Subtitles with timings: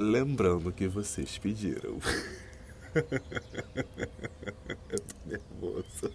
[0.00, 1.98] Lembrando que vocês pediram.
[2.94, 3.02] eu
[5.00, 6.12] tô nervoso.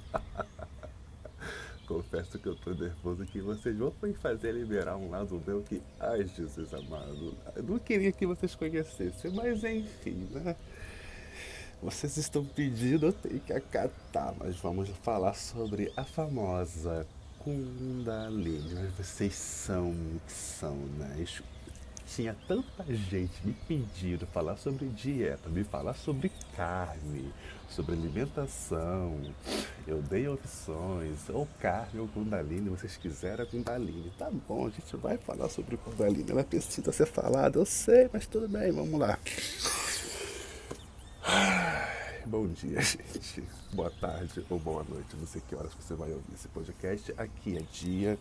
[1.85, 5.81] Confesso que eu tô nervoso que vocês vão me fazer liberar um lado meu que,
[5.99, 10.55] ai Jesus amado, eu não queria que vocês conhecessem, mas enfim, né?
[11.81, 17.05] Vocês estão pedindo, eu tenho que acatar, mas vamos falar sobre a famosa
[17.39, 18.75] Kundalini.
[18.75, 19.93] Mas vocês são
[20.25, 21.18] são, né?
[22.16, 27.34] Tinha tanta gente me pedindo falar sobre dieta, me falar sobre carne,
[27.67, 29.20] sobre alimentação.
[29.88, 34.12] Eu dei opções, ou carne ou Kundalini, vocês quiserem a Kundalini.
[34.17, 36.30] Tá bom, a gente vai falar sobre Kundalini.
[36.30, 39.17] Ela precisa ser falada, eu sei, mas tudo bem, vamos lá.
[42.25, 43.44] Bom dia, gente.
[43.73, 45.16] Boa tarde ou boa noite.
[45.17, 47.11] Não sei que horas você vai ouvir esse podcast.
[47.17, 48.20] Aqui é dia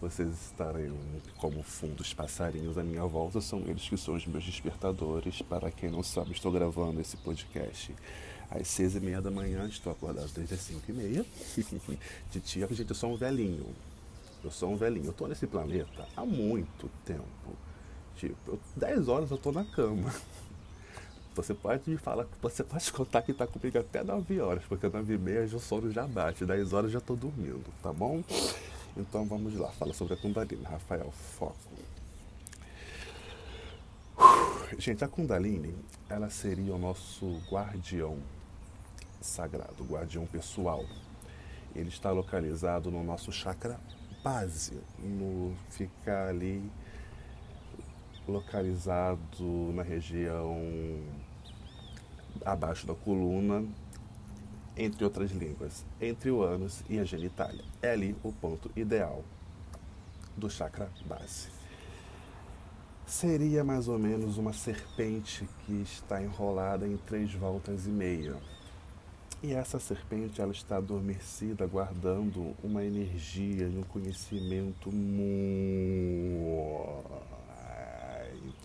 [0.00, 0.92] vocês estarem
[1.38, 5.40] como fundos passarinhos à minha volta, são eles que são os meus despertadores.
[5.42, 7.94] Para quem não sabe, estou gravando esse podcast
[8.50, 11.24] às seis e meia da manhã, estou acordado desde as cinco e meia.
[12.30, 13.66] De tia, gente, eu sou um velhinho.
[14.44, 15.06] Eu sou um velhinho.
[15.06, 17.24] Eu estou nesse planeta há muito tempo.
[18.16, 20.12] Tipo, dez horas eu estou na cama.
[21.34, 25.12] Você pode me falar, você pode contar que está comigo até 9 horas, porque 9
[25.12, 28.24] e meia o sono já bate, 10 horas já estou dormindo, tá bom?
[28.96, 30.64] Então vamos lá, fala sobre a Kundalini.
[30.64, 31.56] Rafael, foco.
[34.78, 35.74] Gente, a Kundalini,
[36.08, 38.18] ela seria o nosso guardião
[39.20, 40.84] sagrado, guardião pessoal.
[41.74, 43.78] Ele está localizado no nosso chakra
[44.24, 46.70] base, no fica ali
[48.26, 50.58] localizado na região
[52.44, 53.64] abaixo da coluna,
[54.76, 57.64] entre outras línguas, entre o ânus e a genitália.
[57.80, 59.24] É ali o ponto ideal
[60.36, 61.48] do chakra base.
[63.06, 68.36] Seria mais ou menos uma serpente que está enrolada em três voltas e meia.
[69.42, 75.46] E essa serpente ela está adormecida, guardando uma energia e um conhecimento muito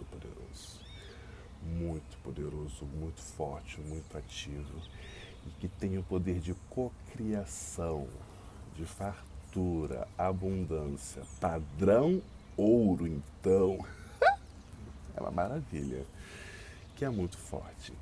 [0.10, 0.82] poderoso.
[1.64, 4.82] Muito poderoso, muito forte, muito ativo
[5.46, 8.08] e que tem o poder de cocriação,
[8.76, 12.22] de fartura, abundância, padrão
[12.56, 13.84] ouro, então.
[15.16, 16.06] é uma maravilha,
[16.96, 17.94] que é muito forte.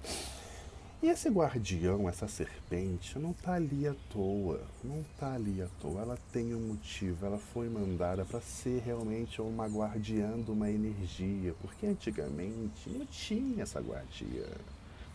[1.02, 6.02] E esse guardião, essa serpente, não está ali à toa, não está ali à toa.
[6.02, 11.56] Ela tem um motivo, ela foi mandada para ser realmente uma guardiã de uma energia,
[11.62, 14.46] porque antigamente não tinha essa guardiã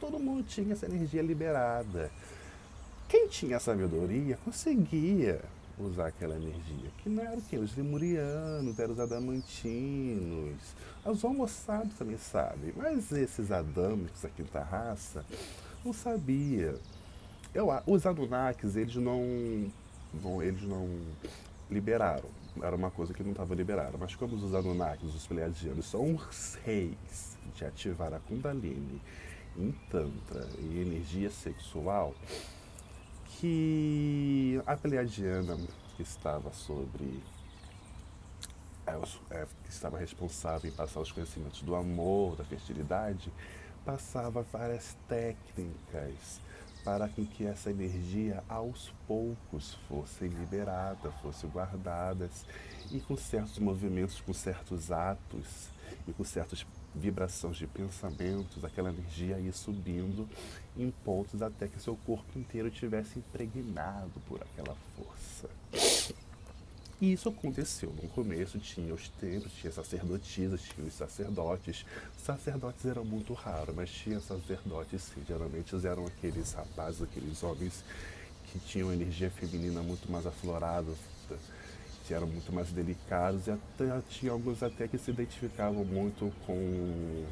[0.00, 2.10] todo mundo tinha essa energia liberada.
[3.08, 5.40] Quem tinha sabedoria conseguia
[5.78, 7.56] usar aquela energia, que não era o que?
[7.56, 10.60] Os lemurianos, eram os adamantinos,
[11.04, 11.46] os homo
[11.98, 15.24] também sabem, mas esses adâmicos, a quinta raça,
[15.84, 16.76] não sabia.
[17.52, 19.70] Eu, os Anunnakis, eles não,
[20.22, 20.88] não, eles não
[21.70, 22.28] liberaram,
[22.62, 26.56] era uma coisa que não estava liberada, mas como os Anunnakis, os Pleiadianos, são os
[26.64, 29.00] reis de ativar a Kundalini
[29.56, 32.14] em Tantra e energia sexual
[33.26, 35.56] que a Pleiadiana
[35.96, 37.22] que estava sobre
[38.86, 38.92] é,
[39.30, 43.32] é, que estava responsável em passar os conhecimentos do amor, da fertilidade,
[43.84, 46.40] passava várias técnicas
[46.84, 52.44] para que essa energia aos poucos fosse liberada, fosse guardadas
[52.90, 55.70] e com certos movimentos, com certos atos
[56.06, 56.62] e com certos
[56.94, 60.28] vibrações de pensamentos, aquela energia ia subindo
[60.76, 65.48] em pontos até que seu corpo inteiro tivesse impregnado por aquela força.
[67.00, 67.92] E isso aconteceu.
[68.02, 71.84] No começo tinha os templos, tinha sacerdotisas, tinha os sacerdotes.
[72.16, 75.22] Sacerdotes eram muito raros, mas tinha sacerdotes sim.
[75.26, 77.84] Geralmente eram aqueles rapazes, aqueles homens
[78.46, 80.92] que tinham energia feminina muito mais aflorada,
[82.06, 87.24] que eram muito mais delicados e até, tinha alguns até que se identificavam muito com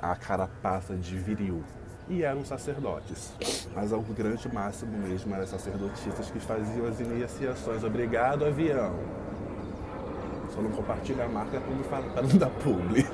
[0.00, 1.64] a carapaça de viril
[2.08, 3.32] e eram sacerdotes.
[3.74, 7.82] Mas o grande máximo mesmo eram sacerdotistas que faziam as iniciações.
[7.82, 8.94] Obrigado, avião.
[10.54, 13.04] Só não compartilha a marca para não dar publi.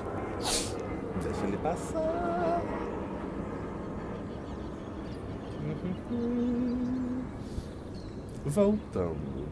[1.22, 2.62] Deixa ele passar.
[8.44, 9.43] Voltando.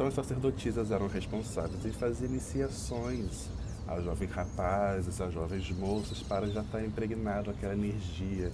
[0.00, 3.50] Então as sacerdotisas eram responsáveis em fazer iniciações
[3.86, 8.50] a jovens rapazes, a jovens moças, para já estar impregnado aquela energia.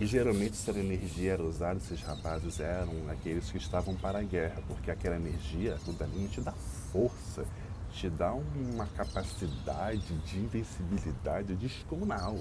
[0.00, 4.60] E geralmente essa energia era usada, esses rapazes eram aqueles que estavam para a guerra,
[4.66, 6.50] porque aquela energia, o Kundalini te dá
[6.90, 7.44] força,
[7.92, 12.34] te dá uma capacidade de invencibilidade descomunal.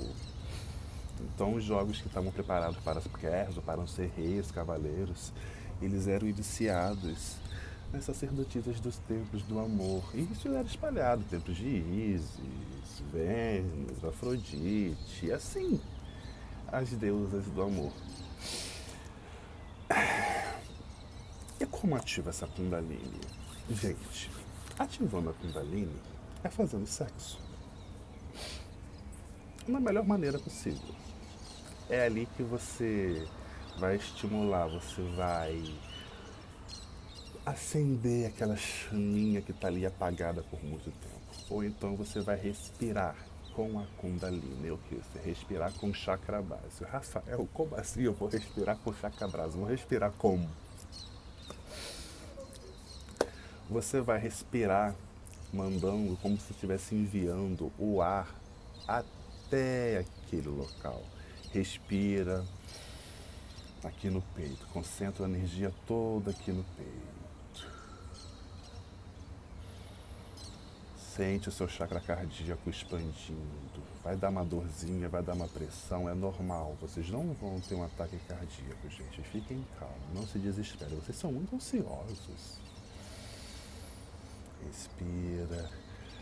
[1.22, 5.32] Então, os jogos que estavam preparados para as guerras para ser reis, cavaleiros,
[5.80, 7.38] eles eram iniciados
[7.92, 10.04] nas sacerdotisas dos templos do amor.
[10.14, 15.80] E isso era espalhado, templos de Ísis, Vênus, Afrodite, assim,
[16.68, 17.92] as deusas do amor.
[21.60, 23.20] E como ativa essa Kundalini?
[23.70, 24.32] Gente,
[24.78, 25.96] ativando a Kundalini
[26.44, 27.40] é fazendo sexo.
[29.68, 30.96] Da melhor maneira possível.
[31.90, 33.28] É ali que você
[33.78, 35.64] vai estimular, você vai
[37.50, 41.20] acender aquela chaminha que está ali apagada por muito tempo.
[41.50, 43.16] Ou então você vai respirar
[43.54, 44.68] com a Kundalini.
[44.68, 46.84] Eu quis respirar com chakra base.
[46.84, 49.58] Rafael, como assim eu vou respirar com chakra base?
[49.58, 50.48] Vou respirar como?
[53.70, 54.96] Você vai respirar
[55.52, 58.34] mandando como se estivesse enviando o ar
[58.88, 61.04] até aquele local.
[61.52, 62.46] Respira
[63.84, 67.19] aqui no peito, concentra a energia toda aqui no peito.
[71.20, 73.84] Sente o seu chakra cardíaco expandindo.
[74.02, 76.78] Vai dar uma dorzinha, vai dar uma pressão, é normal.
[76.80, 79.22] Vocês não vão ter um ataque cardíaco, gente.
[79.24, 80.96] Fiquem calmos, não se desesperem.
[80.96, 82.62] Vocês são muito ansiosos.
[84.66, 85.70] Respira.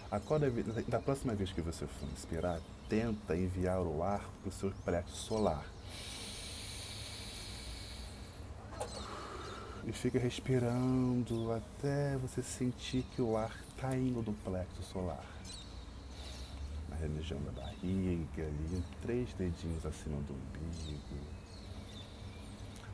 [0.10, 0.50] Acorda,
[0.88, 2.60] da próxima vez que você for inspirar,
[2.90, 5.64] tenta enviar o ar para o seu plexo solar.
[9.86, 15.24] E fica respirando até você sentir que o ar está indo do plexo solar.
[16.90, 21.00] Na região da barriga, ali, três dedinhos acima do umbigo.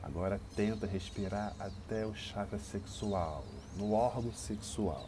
[0.03, 3.45] Agora tenta respirar até o chakra sexual,
[3.77, 5.07] no órgão sexual.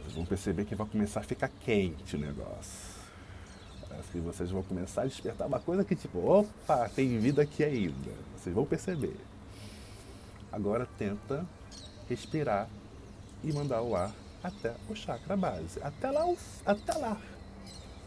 [0.00, 2.94] Vocês vão perceber que vai começar a ficar quente o negócio.
[3.86, 7.62] Parece que vocês vão começar a despertar uma coisa que tipo, opa, tem vida aqui
[7.62, 8.12] ainda.
[8.34, 9.20] Vocês vão perceber.
[10.50, 11.46] Agora tenta
[12.08, 12.66] respirar
[13.44, 14.12] e mandar o ar
[14.42, 15.80] até o chakra base.
[15.82, 16.24] Até lá,
[16.66, 17.20] até lá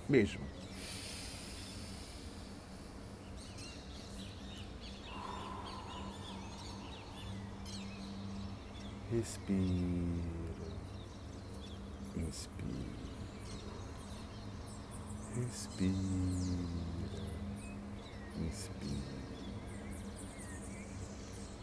[0.09, 0.41] mesmo.
[9.11, 9.57] Respira.
[12.15, 12.67] Inspira.
[15.35, 15.93] Respira.
[18.37, 19.17] Inspira.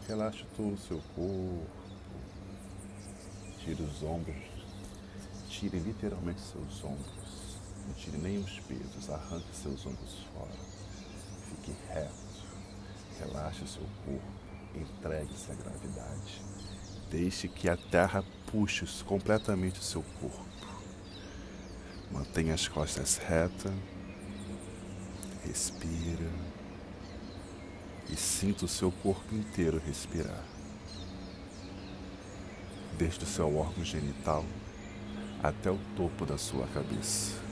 [0.07, 1.84] Relaxa todo o seu corpo.
[3.65, 4.37] Tire os ombros.
[5.49, 7.57] Tire literalmente seus ombros.
[7.87, 9.09] Não tire nem os pesos.
[9.09, 10.53] Arranque seus ombros fora.
[11.49, 12.13] Fique reto.
[13.19, 14.21] Relaxe seu corpo.
[14.75, 16.41] Entregue-se à gravidade.
[17.09, 20.45] Deixe que a terra puxe completamente o seu corpo.
[22.11, 23.73] Mantenha as costas retas.
[25.43, 26.31] Respira.
[28.11, 30.54] E sinta o seu corpo inteiro respirar.
[32.97, 34.45] Desde o seu órgão genital
[35.43, 37.44] até o topo da sua cabeça.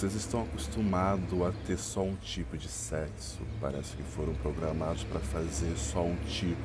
[0.00, 3.38] Vocês estão acostumados a ter só um tipo de sexo.
[3.60, 6.56] Parece que foram programados para fazer só um tipo.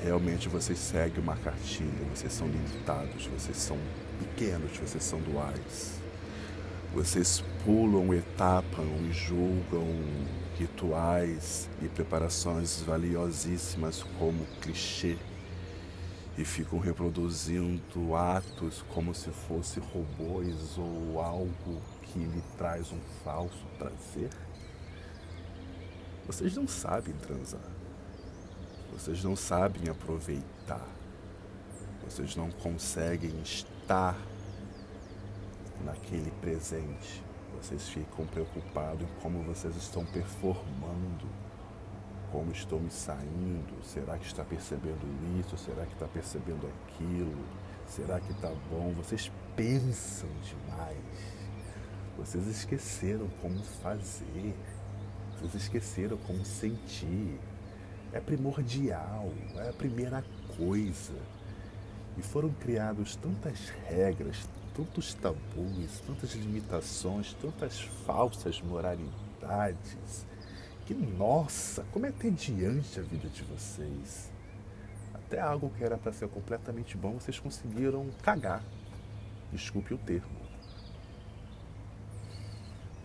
[0.00, 3.76] Realmente vocês seguem uma cartilha, vocês são limitados, vocês são
[4.20, 5.98] pequenos, vocês são duais.
[6.94, 9.84] Vocês pulam, etapam e julgam
[10.56, 15.16] rituais e preparações valiosíssimas como clichê
[16.36, 21.80] e ficam reproduzindo atos como se fossem robôs ou algo
[22.14, 24.30] que lhe traz um falso prazer?
[26.24, 27.60] Vocês não sabem transar.
[28.92, 30.86] Vocês não sabem aproveitar.
[32.04, 34.16] Vocês não conseguem estar
[35.84, 37.20] naquele presente.
[37.60, 41.26] Vocês ficam preocupados em como vocês estão performando,
[42.30, 43.84] como estão me saindo.
[43.84, 45.04] Será que está percebendo
[45.40, 45.58] isso?
[45.58, 47.44] Será que está percebendo aquilo?
[47.88, 48.92] Será que está bom?
[48.92, 51.43] Vocês pensam demais.
[52.16, 54.54] Vocês esqueceram como fazer.
[55.40, 57.38] Vocês esqueceram como sentir.
[58.12, 60.24] É primordial, é a primeira
[60.56, 61.14] coisa.
[62.16, 70.24] E foram criadas tantas regras, tantos tabus, tantas limitações, tantas falsas moralidades,
[70.86, 74.30] que, nossa, como é tediante a vida de vocês.
[75.12, 78.62] Até algo que era para ser completamente bom, vocês conseguiram cagar.
[79.50, 80.43] Desculpe o termo.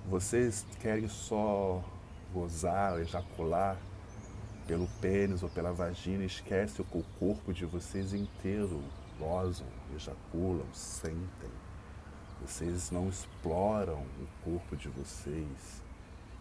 [0.10, 1.84] Vocês querem só
[2.34, 3.78] gozar, ejacular
[4.66, 8.84] pelo pênis ou pela vagina, esquece que o corpo de vocês inteiro
[9.20, 11.52] gozam, ejaculam, sentem.
[12.42, 15.84] Vocês não exploram o corpo de vocês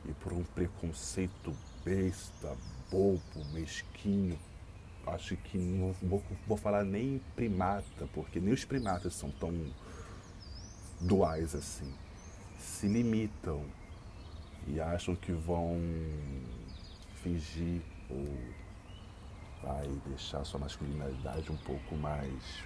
[0.06, 2.56] e por um preconceito besta,
[2.90, 4.38] bobo, mesquinho,
[5.06, 9.52] acho que não vou, vou falar nem primata, porque nem os primatas são tão
[11.02, 11.92] duais assim.
[12.58, 13.64] Se limitam
[14.66, 15.80] e acham que vão
[17.22, 18.26] fingir ou
[19.62, 22.64] vai deixar sua masculinidade um pouco mais,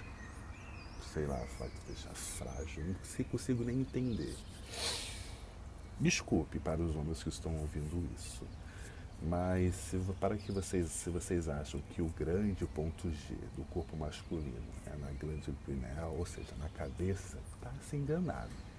[1.13, 2.83] sei lá, vai deixar frágil.
[2.85, 4.35] Não consigo nem entender.
[5.99, 8.43] Desculpe para os homens que estão ouvindo isso,
[9.21, 13.95] mas se, para que vocês, se vocês acham que o grande ponto G do corpo
[13.95, 18.72] masculino é na glândula pineal, ou seja, na cabeça, está se enganado.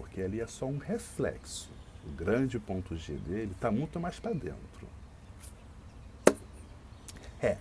[0.00, 1.70] Porque ali é só um reflexo.
[2.06, 4.88] O grande ponto G dele está muito mais para dentro.
[7.42, 7.58] É.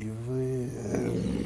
[0.00, 1.44] E hum,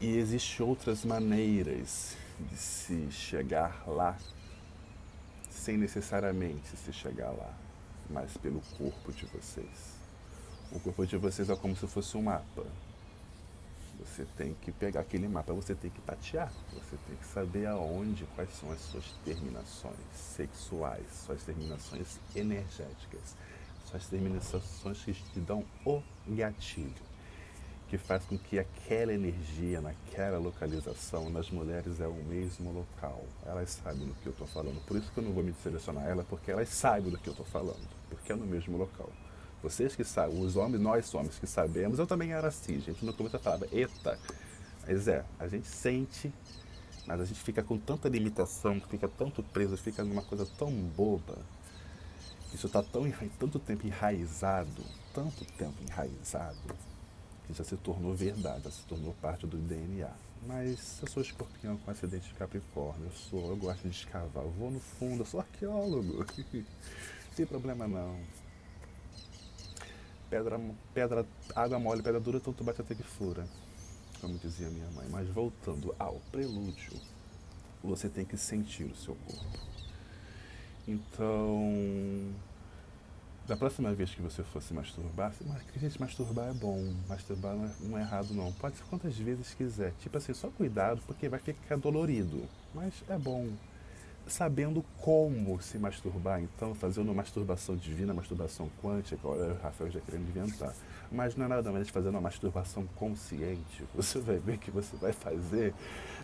[0.00, 4.16] E existem outras maneiras de se chegar lá,
[5.50, 7.54] sem necessariamente se chegar lá,
[8.08, 9.97] mas pelo corpo de vocês.
[10.70, 12.66] O corpo de vocês é como se fosse um mapa.
[14.00, 18.26] Você tem que pegar aquele mapa, você tem que tatear, você tem que saber aonde,
[18.34, 23.34] quais são as suas terminações sexuais, suas terminações energéticas,
[23.86, 26.92] suas terminações que te dão o gatilho,
[27.88, 33.24] que faz com que aquela energia naquela localização nas mulheres é o mesmo local.
[33.46, 34.84] Elas sabem do que eu estou falando.
[34.84, 37.32] Por isso que eu não vou me selecionar ela, porque elas sabem do que eu
[37.32, 39.10] estou falando, porque é no mesmo local.
[39.62, 43.04] Vocês que sabem, os homens, nós homens que sabemos, eu também era assim, gente.
[43.04, 44.18] No começo eu falava, eita.
[44.86, 46.32] Mas é, a gente sente,
[47.06, 51.36] mas a gente fica com tanta limitação, fica tanto preso, fica numa coisa tão boba.
[52.54, 56.56] Isso está tão, tanto tempo enraizado, tanto tempo enraizado,
[57.46, 60.10] que já se tornou verdade, já se tornou parte do DNA.
[60.46, 64.50] Mas eu sou escorpião com acidente de Capricórnio, eu sou, eu gosto de escavar, eu
[64.52, 66.24] vou no fundo, eu sou arqueólogo.
[66.54, 68.18] Não tem problema não
[70.30, 70.60] pedra,
[70.94, 73.46] pedra, água mole, pedra dura, tanto bate até que fura,
[74.20, 75.06] como dizia minha mãe.
[75.10, 77.00] Mas voltando ao prelúdio,
[77.82, 79.58] você tem que sentir o seu corpo.
[80.86, 82.32] Então,
[83.46, 87.64] da próxima vez que você for se masturbar, mas, gente, masturbar é bom, masturbar não
[87.64, 88.52] é, não é errado não.
[88.52, 89.92] Pode ser quantas vezes quiser.
[90.00, 92.42] Tipo assim, só cuidado, porque vai ficar dolorido.
[92.74, 93.48] Mas é bom
[94.28, 100.28] sabendo como se masturbar, então, fazendo masturbação divina, masturbação quântica, olha o Rafael já querendo
[100.28, 100.74] inventar.
[101.10, 103.84] Mas não é nada mais fazer uma masturbação consciente.
[103.94, 105.74] Você vai ver que você vai fazer,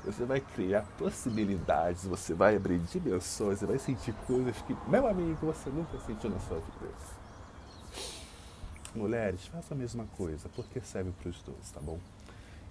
[0.04, 5.46] você vai criar possibilidades, você vai abrir dimensões, você vai sentir coisas que, meu amigo,
[5.46, 6.94] você nunca sentiu na sua vida.
[8.94, 11.98] Mulheres, façam a mesma coisa, porque serve para os dois, tá bom?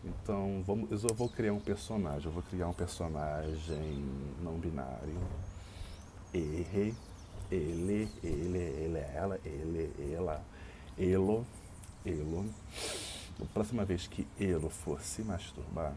[0.03, 2.25] Então, vamos, eu vou criar um personagem.
[2.25, 4.03] Eu vou criar um personagem
[4.41, 5.17] não binário.
[6.33, 6.95] Ele,
[7.51, 10.43] ele, ele, ele, ela, ele, ela,
[10.97, 11.45] elo,
[12.05, 12.49] elo.
[13.41, 15.93] A próxima vez que Elo for se masturbar,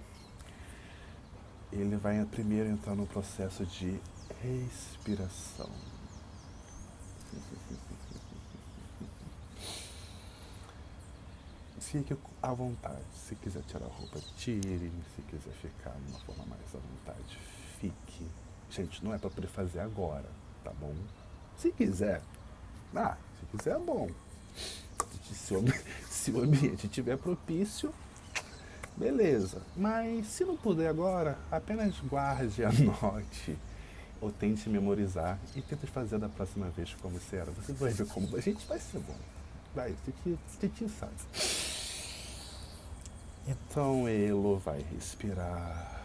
[1.73, 3.99] ele vai primeiro entrar no processo de
[4.43, 5.71] respiração.
[11.87, 13.05] Fique à vontade.
[13.15, 14.91] Se quiser tirar a roupa, tire.
[15.15, 17.39] Se quiser ficar de uma forma mais à vontade,
[17.81, 18.27] fique.
[18.71, 20.29] Gente, não é para poder fazer agora,
[20.65, 20.95] tá bom?
[21.57, 22.21] Se quiser,
[22.95, 24.11] ah, se quiser é bom.
[25.33, 25.65] Se o,
[26.11, 27.95] se o ambiente estiver propício,
[28.97, 29.63] beleza.
[29.77, 33.57] Mas se não puder agora, apenas guarde, anote
[34.21, 37.45] ou tente memorizar e tente fazer da próxima vez como será.
[37.53, 38.37] Você vai ver como.
[38.37, 39.17] A gente vai ser bom.
[39.75, 39.95] Vai,
[40.59, 41.76] Titi sabe.
[43.47, 46.03] Então Elo vai respirar.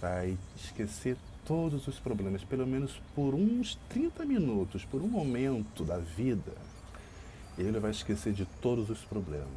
[0.00, 5.98] Vai esquecer todos os problemas, pelo menos por uns 30 minutos, por um momento da
[5.98, 6.52] vida.
[7.56, 9.48] Ele vai esquecer de todos os problemas.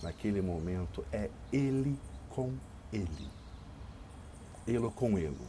[0.00, 1.98] Naquele momento é ele
[2.30, 2.52] com
[2.92, 3.28] ele.
[4.68, 5.46] Elo com elo.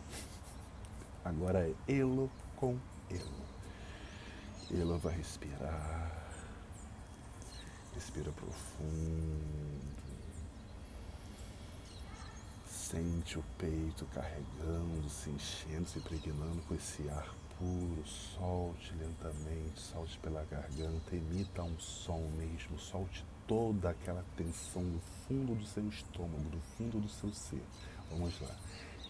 [1.23, 2.77] Agora é elo com
[3.11, 3.45] elo.
[4.71, 6.11] Elo vai respirar.
[7.93, 10.04] Respira profundo.
[12.95, 17.27] Sente o peito carregando, se enchendo, se impregnando com esse ar
[17.59, 18.01] puro.
[18.07, 22.79] Solte lentamente, solte pela garganta, emita um som mesmo.
[22.79, 27.61] Solte toda aquela tensão no fundo do seu estômago, do fundo do seu ser.
[28.09, 28.55] Vamos lá.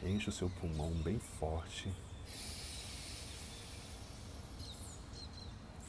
[0.02, 1.94] Enche o seu pulmão bem forte.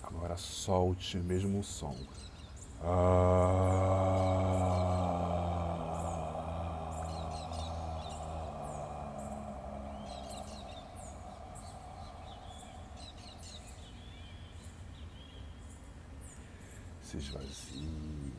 [0.03, 1.97] Agora solte mesmo o som.
[17.17, 18.35] Se esvazie.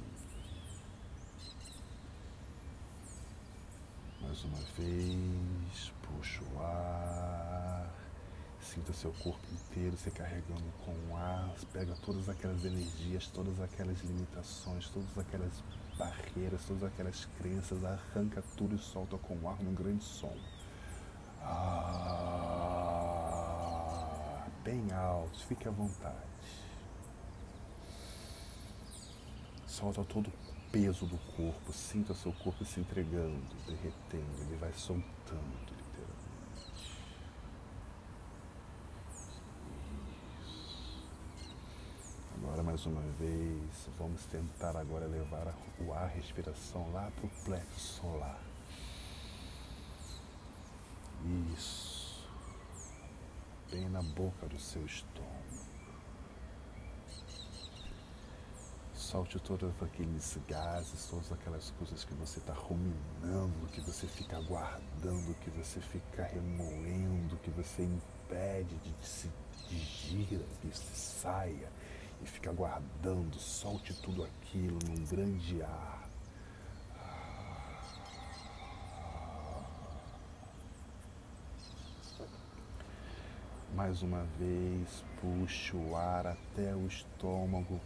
[4.21, 7.91] Mais uma vez, puxa o ar.
[8.61, 11.55] Sinta seu corpo inteiro se carregando com o ar.
[11.73, 15.63] Pega todas aquelas energias, todas aquelas limitações, todas aquelas
[15.97, 17.83] barreiras, todas aquelas crenças.
[17.83, 20.37] Arranca tudo e solta com o ar num grande som.
[21.41, 21.97] Ah,
[24.63, 26.26] bem alto, fique à vontade.
[29.77, 35.77] Solta todo o peso do corpo, sinta seu corpo se entregando, derretendo, ele vai soltando.
[42.37, 47.29] Agora mais uma vez, vamos tentar agora levar o ar, a respiração lá para o
[47.45, 48.41] plexo solar.
[51.53, 52.27] Isso.
[53.69, 55.66] Bem na boca do seu estômago.
[59.07, 65.33] Solte todos aqueles gases, todas aquelas coisas que você está ruminando, que você fica guardando,
[65.39, 69.31] que você fica remoendo, que você impede de se
[69.69, 71.71] digira, que se saia
[72.21, 76.09] e fica guardando, solte tudo aquilo num grande ar.
[83.73, 87.79] Mais uma vez, puxe o ar até o estômago.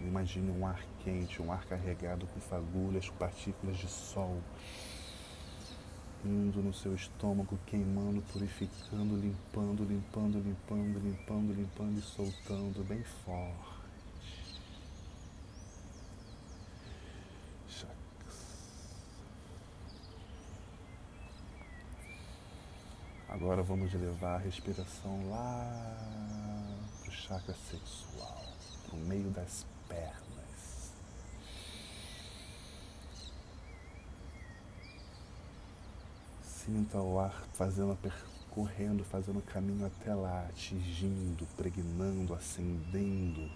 [0.00, 4.40] Imagine um ar quente, um ar carregado com fagulhas, partículas de sol
[6.24, 13.74] indo no seu estômago, queimando, purificando, limpando, limpando, limpando, limpando, limpando e soltando bem forte.
[23.34, 25.98] Agora vamos levar a respiração lá
[27.00, 28.44] para o chakra sexual,
[28.86, 30.92] para o meio das pernas.
[36.42, 43.50] Sinta o ar fazendo, percorrendo, fazendo o caminho até lá, atingindo, pregnando, acendendo.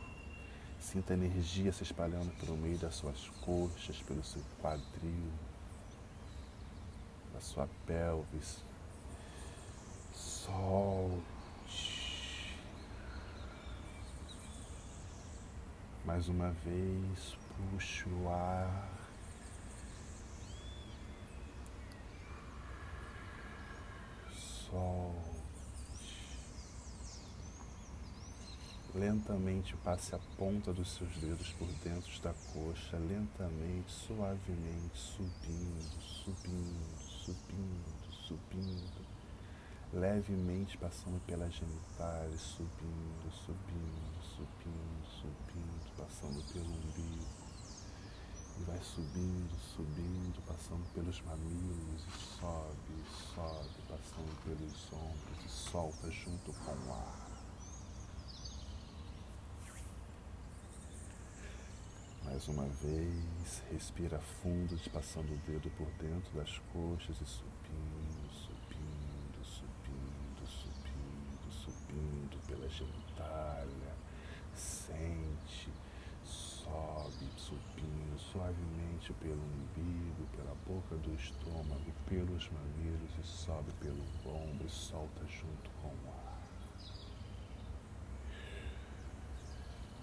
[0.81, 5.33] Sinta a energia se espalhando pelo meio das suas coxas, pelo seu quadril,
[7.33, 8.59] da sua pelvis.
[10.15, 11.38] Solte.
[16.09, 17.37] Mais uma vez,
[17.71, 18.89] puxe o ar
[24.33, 25.37] solte.
[28.95, 36.97] Lentamente passe a ponta dos seus dedos por dentro da coxa, lentamente, suavemente, subindo, subindo,
[36.97, 39.07] subindo, subindo.
[39.93, 47.39] Levemente passando pelas genitais, subindo, subindo, subindo, subindo, passando pelo umbigo
[48.61, 56.11] e vai subindo, subindo, passando pelos mamilos e sobe, sobe, passando pelos ombros e solta
[56.11, 57.29] junto com o ar.
[62.25, 69.45] Mais uma vez, respira fundo, passando o dedo por dentro das coxas e subindo, subindo,
[69.45, 73.78] subindo, subindo, subindo pela genitália.
[74.89, 75.71] Sente
[76.25, 84.67] sobe, subindo, suavemente pelo umbigo, pela boca do estômago, pelos mamilos e sobe pelo ombro
[84.67, 86.39] e solta junto com o ar.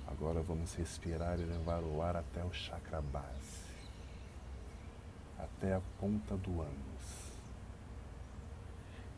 [0.07, 3.65] Agora vamos respirar e levar o ar até o chakra base,
[5.37, 7.31] até a ponta do ânus.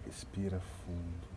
[0.06, 1.37] Respira fundo.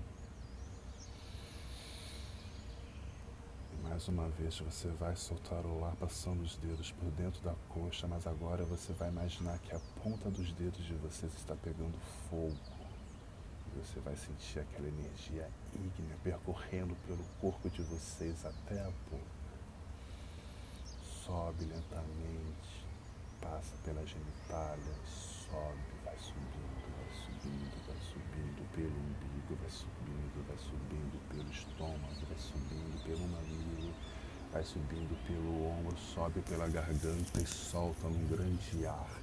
[3.82, 8.06] Mais uma vez você vai soltar o ar passando os dedos por dentro da coxa,
[8.06, 11.96] mas agora você vai imaginar que a ponta dos dedos de vocês está pegando
[12.28, 12.56] fogo.
[13.66, 19.40] E você vai sentir aquela energia ígnea percorrendo pelo corpo de vocês até a boca.
[21.24, 22.86] Sobe lentamente,
[23.40, 30.58] passa pela genitália, sobe, vai subindo, vai subindo, vai subindo pelo umbigo, vai subindo, vai
[30.58, 33.94] subindo pelo estômago, vai subindo pelo mamilo,
[34.52, 39.20] vai subindo pelo ombro, sobe pela garganta e solta num grande ar.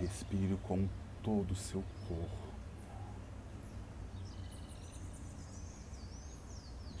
[0.00, 0.88] Respire com
[1.22, 2.47] todo o seu corpo.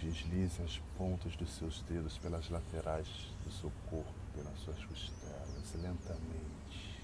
[0.08, 3.06] Deslize as pontas dos seus dedos pelas laterais
[3.44, 6.98] do seu corpo, pelas suas costelas, lentamente.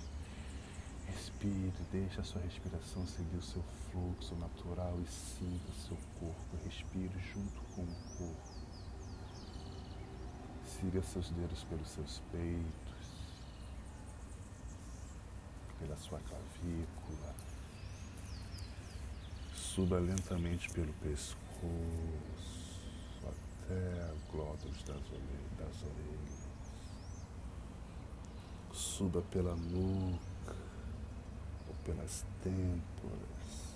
[1.06, 6.56] Respire, deixe a sua respiração seguir o seu fluxo natural e sinta seu corpo.
[6.64, 8.54] Respire junto com o corpo.
[10.64, 13.06] Siga seus dedos pelos seus peitos,
[15.78, 17.34] pela sua clavícula.
[19.54, 22.63] Suba lentamente pelo pescoço
[23.64, 24.96] até glóbulos das,
[25.58, 26.44] das orelhas.
[28.72, 30.56] Suba pela nuca
[31.68, 33.74] ou pelas têmporas.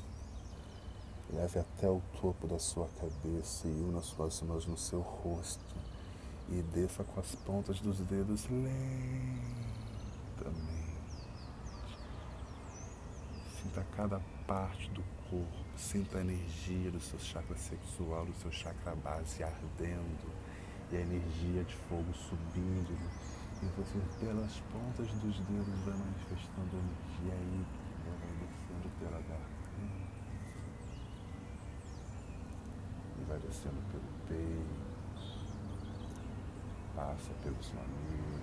[1.32, 5.76] Leve até o topo da sua cabeça e una suas mãos no seu rosto.
[6.48, 8.78] E desça com as pontas dos dedos lentamente.
[13.62, 18.96] Sinta cada parte do corpo Sinta a energia do seu chakra sexual, do seu chakra
[18.96, 20.28] base ardendo
[20.90, 22.98] e a energia de fogo subindo.
[23.62, 27.64] E você, pelas pontas dos dedos, vai manifestando a energia aí,
[28.04, 29.48] vai descendo pela garganta
[33.16, 34.88] e vai descendo pelo peito,
[36.96, 38.42] passa pelos mamilos,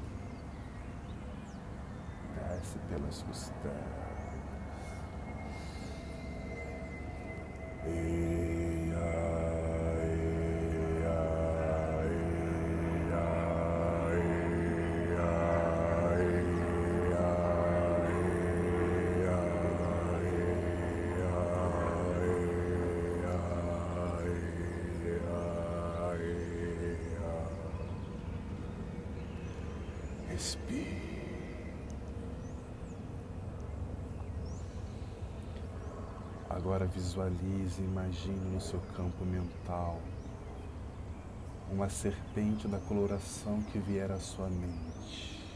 [2.34, 4.05] desce pelas costelas.
[7.86, 8.25] Respire.
[36.66, 40.02] Agora visualize, imagine no seu campo mental
[41.72, 45.48] uma serpente da coloração que vier à sua mente,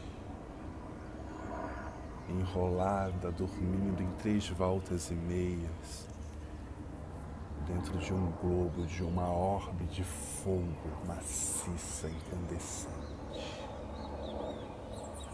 [2.28, 6.06] enrolada, dormindo em três voltas e meias,
[7.66, 13.66] dentro de um globo, de uma orbe de fogo maciça, incandescente.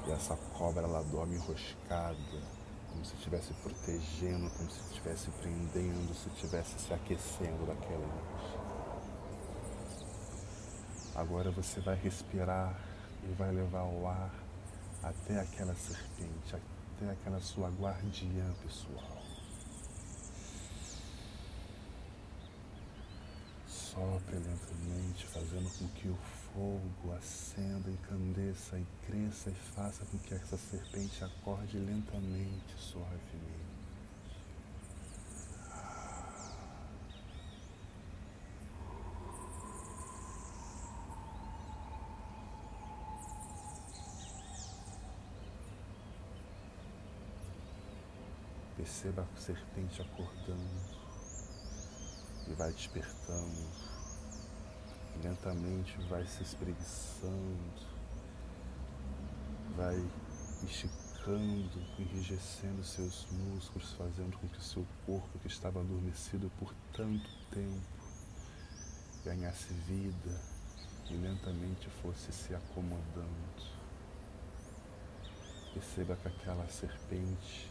[0.07, 2.56] E essa cobra ela dorme enroscada
[2.88, 8.66] como se estivesse protegendo, como se estivesse prendendo, se estivesse se aquecendo daquela energia.
[11.14, 12.79] Agora você vai respirar
[13.25, 14.31] e vai levar o ar
[15.03, 19.22] até aquela serpente, até aquela sua guardiã pessoal.
[23.66, 26.18] Sopre lentamente, fazendo com que o
[26.57, 33.66] fogo acenda, encandeça e cresça e faça com que essa serpente acorde lentamente, suavemente.
[48.79, 50.97] Perceba a serpente acordando
[52.49, 53.96] e vai despertando
[55.22, 57.87] lentamente vai se espreguiçando,
[59.76, 60.02] vai
[60.64, 67.29] esticando, enrijecendo seus músculos, fazendo com que o seu corpo, que estava adormecido por tanto
[67.50, 67.83] tempo,
[69.24, 70.40] ganhasse vida
[71.11, 73.76] e lentamente fosse se acomodando.
[75.74, 77.70] Perceba que aquela serpente,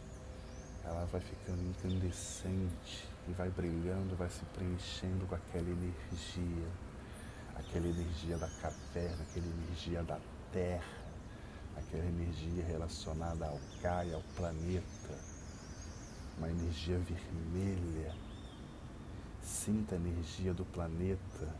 [0.84, 6.68] ela vai ficando incandescente e vai brilhando, vai se preenchendo com aquela energia,
[7.56, 10.18] aquela energia da caverna, aquela energia da
[10.52, 11.06] terra,
[11.76, 15.18] aquela energia relacionada ao Gaia, ao planeta,
[16.38, 18.14] uma energia vermelha.
[19.42, 21.54] Sinta a energia do planeta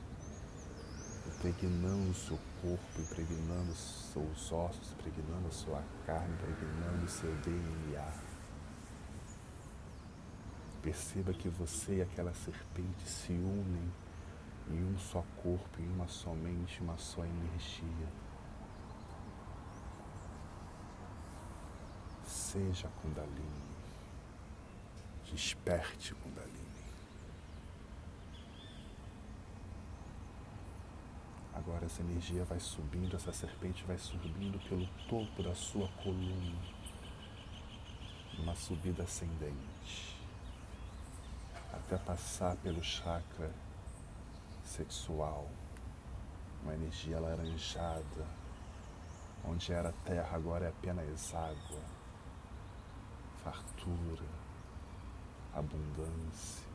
[1.28, 7.32] impregnando o seu corpo, impregnando os seus ossos, impregnando a sua carne, impregnando o seu
[7.36, 8.12] DNA.
[10.82, 13.90] Perceba que você e aquela serpente se unem
[14.68, 18.08] em um só corpo, em uma só mente, uma só energia.
[22.24, 23.76] Seja Kundalini.
[25.24, 26.66] Desperte Kundalini.
[31.54, 36.60] Agora essa energia vai subindo, essa serpente vai subindo pelo topo da sua coluna,
[38.38, 40.16] uma subida ascendente,
[41.72, 43.50] até passar pelo chakra
[44.66, 45.48] sexual,
[46.62, 48.26] uma energia laranjada,
[49.44, 51.80] onde era terra, agora é apenas água,
[53.44, 54.24] fartura,
[55.54, 56.66] abundância,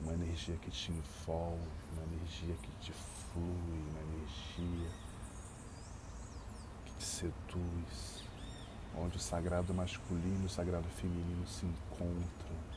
[0.00, 4.90] uma energia que te envolve, uma energia que te flui, uma energia
[6.84, 8.22] que te seduz,
[8.96, 12.73] onde o sagrado masculino e o sagrado feminino se encontram.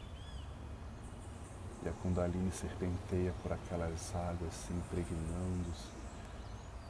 [1.83, 5.71] E a Kundalini serpenteia por aquelas águas, se impregnando,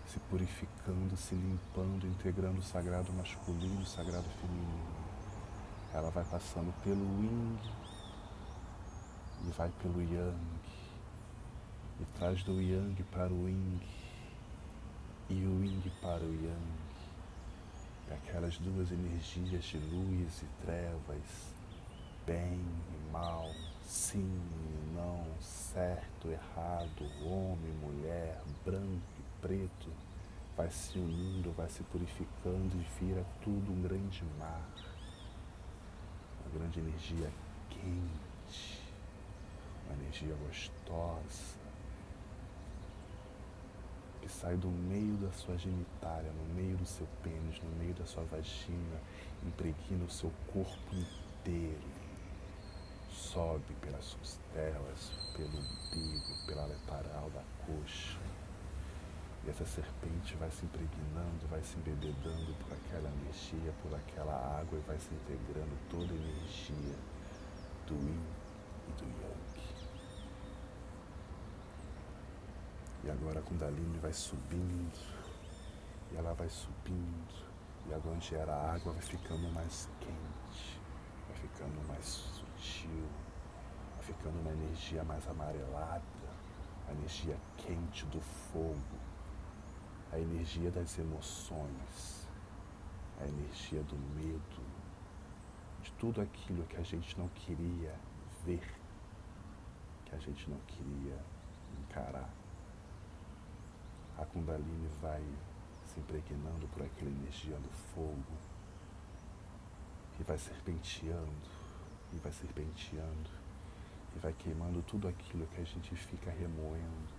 [0.08, 5.08] se purificando, se limpando, integrando o sagrado masculino e o sagrado feminino.
[5.94, 7.60] Ela vai passando pelo Yin
[9.46, 10.58] e vai pelo Yang
[12.00, 13.82] e traz do Yang para o Ying
[15.30, 16.88] e o Ying para o Yang.
[18.10, 21.54] E aquelas duas energias de luz e trevas,
[22.26, 23.50] bem e mal,
[23.88, 24.42] sim
[24.94, 29.90] não, certo, errado, homem, mulher, branco e preto,
[30.58, 34.68] vai se unindo, vai se purificando e vira tudo um grande mar.
[36.42, 37.32] Uma grande energia
[37.70, 38.82] quente,
[39.86, 41.56] uma energia gostosa,
[44.22, 48.06] que sai do meio da sua genitália, no meio do seu pênis, no meio da
[48.06, 49.00] sua vagina,
[49.46, 51.97] impregna o seu corpo inteiro.
[53.18, 58.20] Sobe pelas costelas, pelo umbigo, pela lateral da coxa.
[59.44, 64.78] E essa serpente vai se impregnando, vai se embebedando por aquela energia, por aquela água
[64.78, 66.96] e vai se integrando toda a energia
[67.88, 68.24] do Yin
[68.88, 69.62] e do Yang.
[73.04, 75.00] E agora a Kundalini vai subindo,
[76.12, 77.46] e ela vai subindo,
[77.88, 80.80] e agora onde era a água vai ficando mais quente,
[81.28, 82.37] vai ficando mais
[84.02, 86.02] ficando uma energia mais amarelada,
[86.88, 88.98] a energia quente do fogo,
[90.12, 92.28] a energia das emoções,
[93.20, 94.62] a energia do medo,
[95.82, 97.94] de tudo aquilo que a gente não queria
[98.46, 98.64] ver,
[100.06, 101.18] que a gente não queria
[101.82, 102.30] encarar.
[104.18, 105.24] A Kundalini vai
[105.86, 108.38] se impregnando por aquela energia do fogo
[110.20, 111.57] e vai serpenteando,
[112.14, 113.30] e vai serpenteando,
[114.16, 117.14] e vai queimando tudo aquilo que a gente fica remoendo,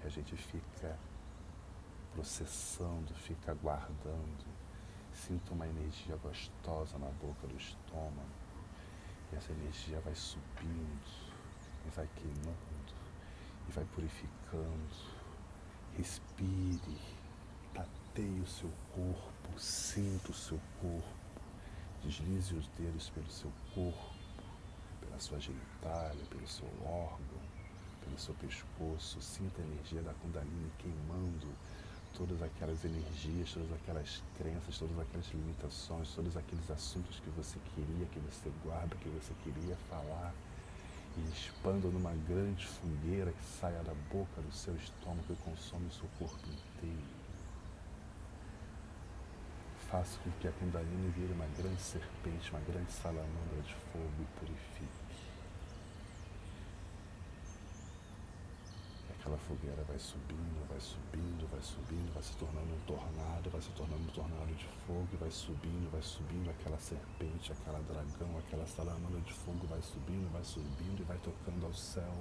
[0.00, 0.98] que a gente fica
[2.12, 4.56] processando, fica guardando.
[5.12, 8.36] Sinto uma energia gostosa na boca do estômago.
[9.32, 11.06] E essa energia vai subindo,
[11.86, 12.94] e vai queimando,
[13.68, 15.16] e vai purificando
[15.96, 17.00] Respire,
[17.72, 21.08] tateie o seu corpo, sinta o seu corpo,
[22.04, 24.15] deslize os dedos pelo seu corpo,
[25.16, 27.40] pela sua genitália, pelo seu órgão,
[28.04, 31.48] pelo seu pescoço, sinta a energia da Kundalini queimando
[32.14, 38.06] todas aquelas energias, todas aquelas crenças, todas aquelas limitações, todos aqueles assuntos que você queria,
[38.06, 40.34] que você guarda, que você queria falar
[41.16, 45.92] e expanda numa grande fogueira que saia da boca do seu estômago e consome o
[45.92, 47.16] seu corpo inteiro.
[49.90, 54.38] Faça com que a Kundalini vire uma grande serpente, uma grande salamandra de fogo e
[54.40, 55.05] purifique.
[59.26, 63.70] Aquela fogueira vai subindo, vai subindo, vai subindo, vai se tornando um tornado, vai se
[63.70, 69.20] tornando um tornado de fogo, vai subindo, vai subindo, aquela serpente, aquela dragão, aquela salamandra
[69.22, 72.14] de fogo vai subindo, vai subindo e vai tocando ao céu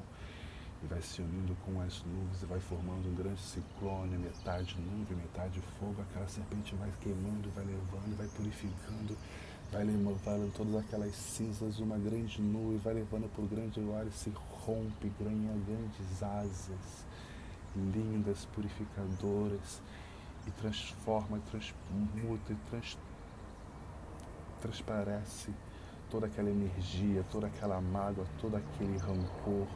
[0.82, 5.16] e vai se unindo com as nuvens e vai formando um grande ciclone, metade nuvem,
[5.16, 9.16] metade fogo, aquela serpente vai queimando, vai levando, vai purificando
[9.72, 14.12] vai levando todas aquelas cinzas, uma grande nuvem, vai levando para o grande ar e
[14.12, 14.32] se
[14.66, 17.06] rompe, ganha grandes asas,
[17.76, 19.82] lindas, purificadoras,
[20.48, 22.98] e transforma, transmuta e trans,
[24.62, 25.52] transparece
[26.10, 29.68] toda aquela energia, toda aquela mágoa, todo aquele rancor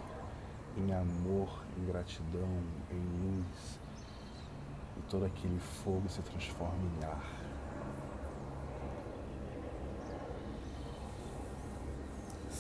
[0.78, 3.80] em amor, em gratidão, em luz.
[4.98, 7.39] E todo aquele fogo se transforma em ar.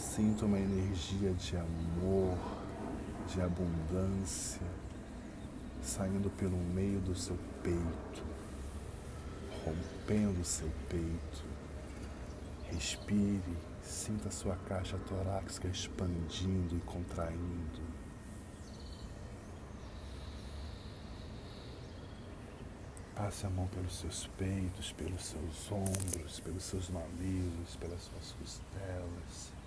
[0.10, 2.36] Sinto uma energia de amor,
[3.28, 4.65] de abundância,
[5.84, 8.24] saindo pelo meio do seu peito,
[9.63, 11.45] rompendo o seu peito.
[12.72, 17.82] Respire, sinta sua caixa torácica expandindo e contraindo.
[23.15, 29.59] Passe a mão pelos seus peitos, pelos seus ombros, pelos seus mamilos, pelas suas costelas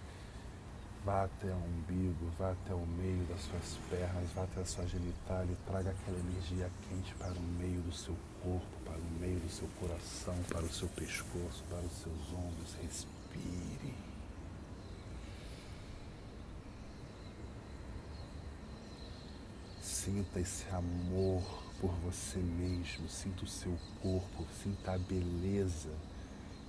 [1.05, 4.87] Vá até o umbigo, vá até o meio das suas pernas, vá até a sua
[4.87, 9.41] genitália e traga aquela energia quente para o meio do seu corpo, para o meio
[9.41, 12.77] do seu coração, para o seu pescoço, para os seus ombros.
[12.81, 13.95] Respire.
[19.81, 21.43] Sinta esse amor
[21.81, 25.91] por você mesmo, sinta o seu corpo, sinta a beleza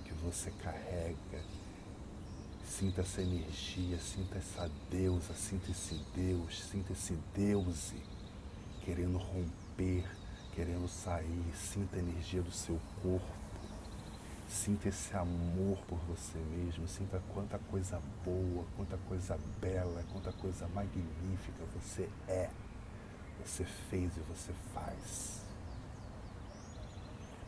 [0.04, 1.63] que você carrega
[2.64, 8.02] Sinta essa energia, sinta essa deusa, sinta esse Deus, sinta esse Deuse
[8.84, 10.04] querendo romper,
[10.52, 11.44] querendo sair.
[11.54, 13.26] Sinta a energia do seu corpo.
[14.48, 16.88] Sinta esse amor por você mesmo.
[16.88, 22.50] Sinta quanta coisa boa, quanta coisa bela, quanta coisa magnífica você é.
[23.44, 25.43] Você fez e você faz.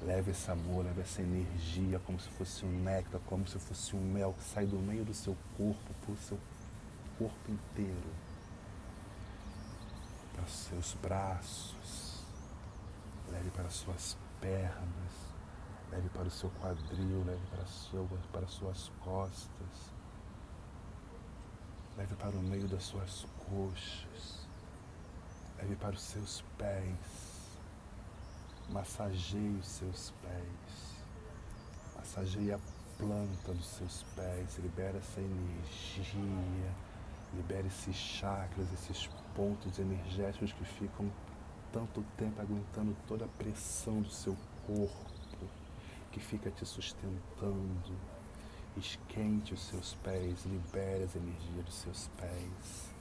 [0.03, 4.01] Leve esse amor, leve essa energia como se fosse um néctar, como se fosse um
[4.01, 6.39] mel que sai do meio do seu corpo, para o seu
[7.19, 8.13] corpo inteiro,
[10.35, 12.25] para os seus braços,
[13.33, 15.13] leve para as suas pernas,
[15.91, 19.93] leve para o seu quadril, leve para, sua, para as suas costas,
[21.97, 24.47] leve para o meio das suas coxas,
[25.57, 27.26] leve para os seus pés
[28.71, 30.97] Massageie os seus pés.
[31.97, 32.59] Massageie a
[32.99, 34.59] planta dos seus pés.
[34.59, 36.73] Libera essa energia.
[37.35, 41.11] Libere esses chakras, esses pontos energéticos que ficam
[41.73, 45.47] tanto tempo aguentando toda a pressão do seu corpo,
[46.11, 47.95] que fica te sustentando.
[48.77, 52.95] Esquente os seus pés, libere as energias dos seus pés.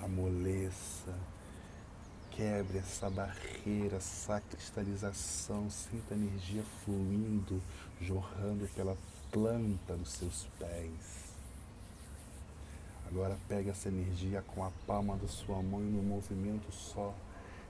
[0.00, 1.14] Amoleça
[2.36, 7.62] Quebre essa barreira, essa cristalização, sinta a energia fluindo,
[8.00, 8.96] jorrando pela
[9.30, 11.34] planta dos seus pés.
[13.06, 17.14] Agora pegue essa energia com a palma da sua mão e no movimento só,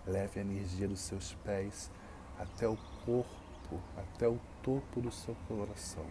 [0.07, 1.91] leve a energia dos seus pés
[2.39, 6.07] até o corpo, até o topo do seu coração,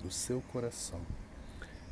[0.00, 1.00] do seu coração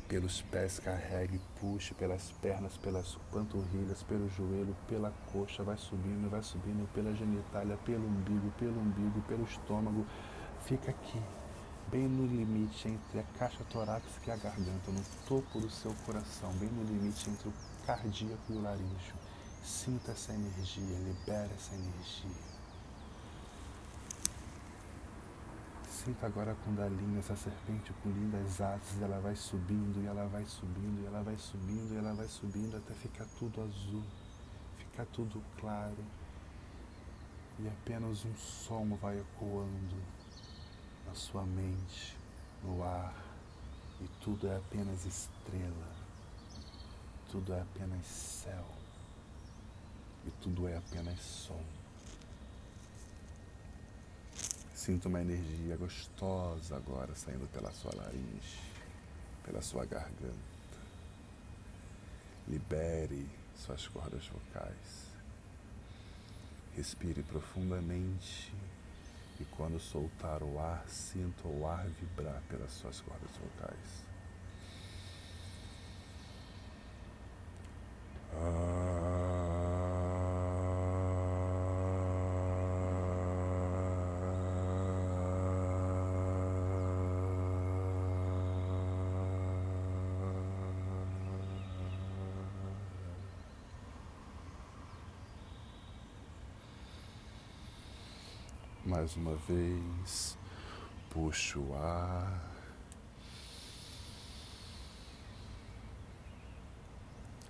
[0.07, 6.41] pelos pés carregue, puxe, pelas pernas, pelas panturrilhas, pelo joelho, pela coxa, vai subindo, vai
[6.41, 10.05] subindo, pela genitália, pelo umbigo, pelo umbigo, pelo estômago.
[10.65, 11.21] Fica aqui,
[11.91, 16.51] bem no limite entre a caixa torácica e a garganta, no topo do seu coração,
[16.53, 17.53] bem no limite entre o
[17.85, 19.15] cardíaco e o laríngeo.
[19.61, 22.56] Sinta essa energia, libera essa energia.
[26.07, 30.45] Sinta agora a Kundalini, essa serpente com lindas asas, ela vai subindo, e ela vai
[30.45, 34.01] subindo, e ela vai subindo, e ela vai subindo até ficar tudo azul,
[34.77, 35.97] ficar tudo claro.
[37.59, 40.01] E apenas um som vai ecoando
[41.05, 42.15] na sua mente,
[42.63, 43.13] no ar,
[43.99, 45.91] e tudo é apenas estrela,
[47.29, 48.65] tudo é apenas céu,
[50.25, 51.76] e tudo é apenas som.
[54.87, 58.57] Sinto uma energia gostosa agora saindo pela sua laringe,
[59.43, 60.33] pela sua garganta.
[62.47, 65.11] Libere suas cordas vocais.
[66.73, 68.49] Respire profundamente
[69.41, 74.05] e quando soltar o ar, sinta o ar vibrar pelas suas cordas vocais.
[98.87, 100.37] mais uma vez.
[101.09, 102.41] Puxo o ar.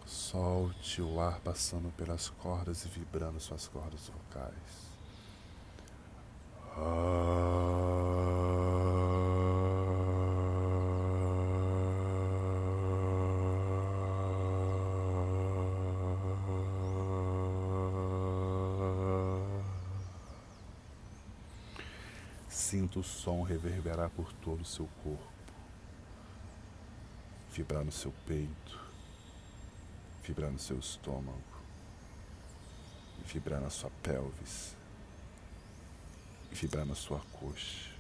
[0.06, 4.88] Solte o ar passando pelas cordas e vibrando suas cordas vocais.
[6.76, 7.87] Ah.
[22.78, 25.52] Sinta o som reverberar por todo o seu corpo,
[27.52, 28.80] vibrar no seu peito,
[30.24, 31.42] vibrar no seu estômago,
[33.26, 34.76] vibrar na sua pelvis,
[36.52, 37.96] vibrar na sua coxa,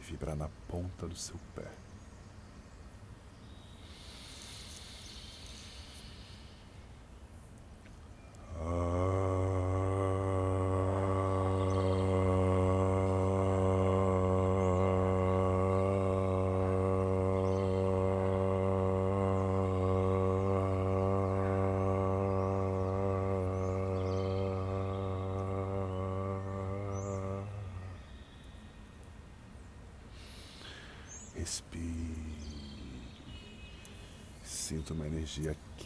[0.00, 1.70] vibrar na ponta do seu pé.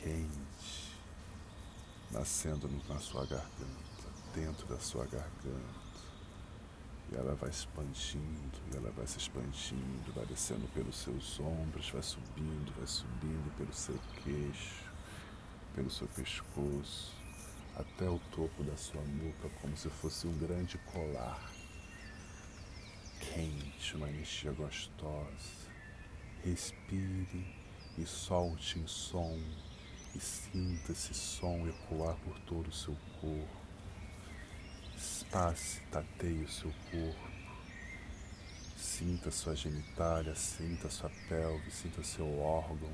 [0.02, 0.90] Quente
[2.10, 5.90] nascendo na sua garganta, dentro da sua garganta.
[7.12, 12.02] E ela vai expandindo, e ela vai se expandindo, vai descendo pelos seus ombros, vai
[12.02, 14.84] subindo, vai subindo pelo seu queixo,
[15.74, 17.14] pelo seu pescoço,
[17.76, 21.50] até o topo da sua nuca, como se fosse um grande colar
[23.20, 25.60] quente, uma energia gostosa.
[26.44, 27.54] Respire
[27.98, 29.38] e solte em som
[30.14, 33.60] e sinta esse som ecoar por todo o seu corpo.
[35.30, 37.30] Passe, tateie o seu corpo.
[38.76, 42.92] Sinta sua genitália, sinta sua pelve, sinta seu órgão,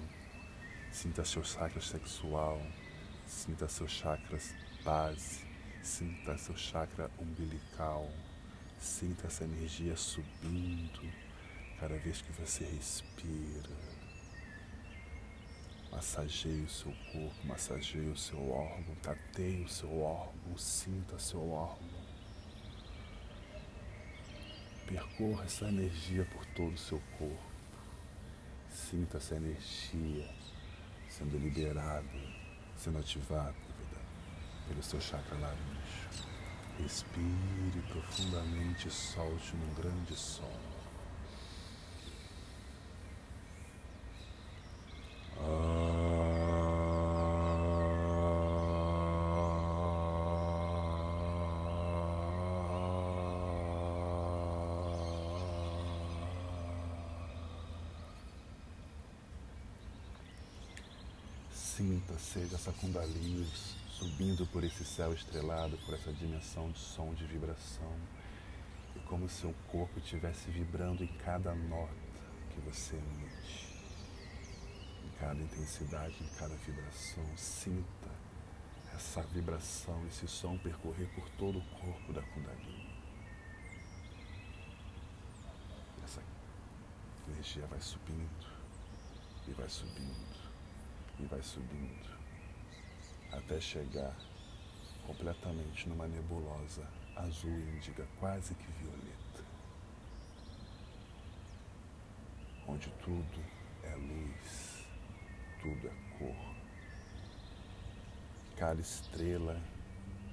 [0.92, 2.60] sinta seu chakra sexual,
[3.26, 4.54] sinta seus chakras
[4.84, 5.44] base,
[5.82, 8.08] sinta seu chakra umbilical.
[8.78, 11.10] Sinta essa energia subindo
[11.80, 13.95] cada vez que você respira.
[15.97, 21.88] Massageie o seu corpo, massageie o seu órgão, tateie o seu órgão, sinta seu órgão.
[24.86, 27.51] Percorra essa energia por todo o seu corpo.
[28.68, 30.28] Sinta essa energia
[31.09, 32.05] sendo liberada,
[32.76, 33.55] sendo ativada
[34.68, 35.80] pelo seu chakra laríngeo.
[36.78, 40.65] Respire profundamente e solte num grande som.
[61.76, 63.47] Sinta, seja essa Kundalini
[63.99, 67.93] subindo por esse céu estrelado, por essa dimensão de som, de vibração,
[68.95, 71.93] e como se seu corpo estivesse vibrando em cada nota
[72.51, 73.75] que você emite, em
[75.18, 77.24] cada intensidade, cada vibração.
[77.36, 78.10] Sinta
[78.94, 82.94] essa vibração, esse som percorrer por todo o corpo da Kundalini.
[86.04, 86.22] Essa
[87.28, 88.46] energia vai subindo,
[89.46, 90.50] e vai subindo,
[91.20, 92.16] e vai subindo
[93.32, 94.16] até chegar
[95.06, 96.86] completamente numa nebulosa
[97.16, 99.44] azul índiga, quase que violeta,
[102.66, 103.44] onde tudo
[103.82, 104.65] é luz,
[105.66, 106.36] tudo é cor.
[108.56, 109.60] Cada estrela,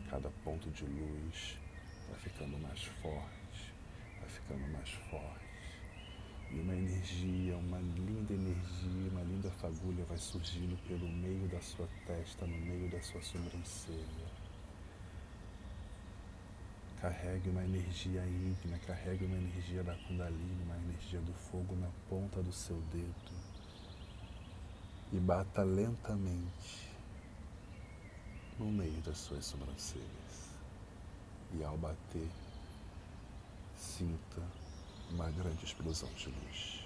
[0.08, 1.58] cada ponto de luz
[2.08, 3.74] vai ficando mais forte,
[4.20, 5.44] vai ficando mais forte.
[6.52, 11.88] E uma energia, uma linda energia, uma linda fagulha vai surgindo pelo meio da sua
[12.06, 14.44] testa, no meio da sua sobrancelha.
[17.02, 22.42] Carregue uma energia ígnea, carregue uma energia da Kundalini, uma energia do fogo na ponta
[22.44, 23.43] do seu dedo.
[25.14, 26.90] E bata lentamente
[28.58, 30.50] no meio das suas sobrancelhas.
[31.54, 32.28] E ao bater,
[33.78, 34.42] sinta
[35.12, 36.84] uma grande explosão de luz.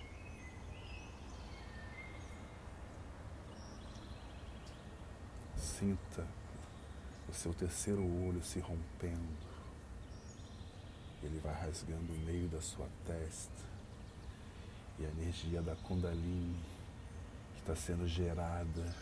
[5.56, 6.28] Sinta
[7.30, 9.48] o seu terceiro olho se rompendo.
[11.24, 13.66] Ele vai rasgando o meio da sua testa.
[15.00, 16.77] E a energia da Kundalini
[17.68, 18.96] está sendo gerada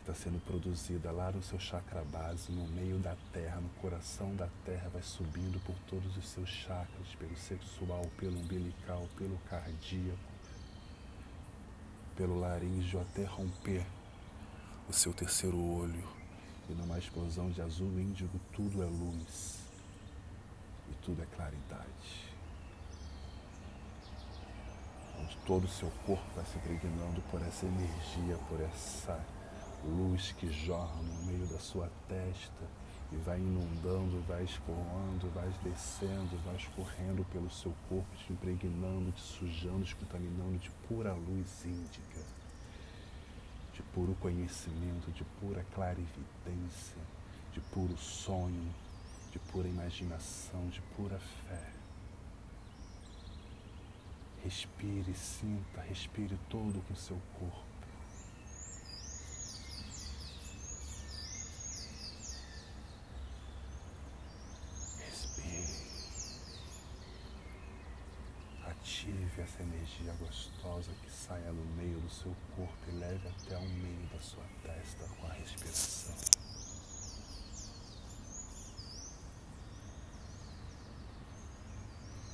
[0.00, 4.48] está sendo produzida lá no seu chakra base, no meio da terra, no coração da
[4.64, 10.18] terra, vai subindo por todos os seus chakras, pelo sexual, pelo umbilical, pelo cardíaco,
[12.16, 13.84] pelo laríngeo, até romper
[14.88, 16.08] o seu terceiro olho
[16.70, 19.58] e numa explosão de azul índigo tudo é luz
[20.90, 22.27] e tudo é claridade.
[25.28, 29.22] Onde todo o seu corpo vai se impregnando por essa energia, por essa
[29.84, 32.64] luz que jorra no meio da sua testa
[33.12, 39.20] e vai inundando, vai escoando, vai descendo, vai escorrendo pelo seu corpo, te impregnando, te
[39.20, 42.22] sujando, te contaminando de pura luz índica,
[43.74, 47.02] de puro conhecimento, de pura clarividência,
[47.52, 48.74] de puro sonho,
[49.30, 51.77] de pura imaginação, de pura fé.
[54.42, 57.68] Respire, sinta, respire todo com seu corpo.
[68.64, 73.68] Ative essa energia gostosa que saia no meio do seu corpo e leve até o
[73.68, 76.47] meio da sua testa com a respiração.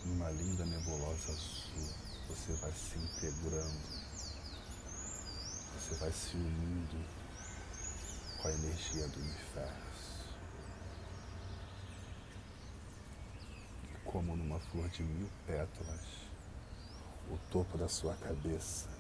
[0.04, 1.94] Numa linda nebulosa azul,
[2.28, 3.88] você vai se integrando,
[5.72, 7.04] você vai se unindo
[8.36, 10.36] com a energia do universo.
[13.94, 16.06] E como numa flor de mil pétalas,
[17.30, 18.90] o topo da sua cabeça